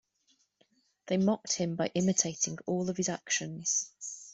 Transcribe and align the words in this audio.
They 1.05 1.17
mocked 1.17 1.51
him 1.53 1.75
by 1.75 1.91
imitating 1.93 2.57
all 2.65 2.89
of 2.89 2.97
his 2.97 3.07
actions. 3.07 3.91